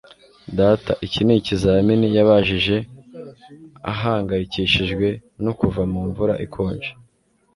[0.59, 2.75] Data, iki ni ikizamini?" yabajije,
[3.91, 5.07] ahangayikishijwe
[5.43, 6.91] no kuva mu mvura ikonje.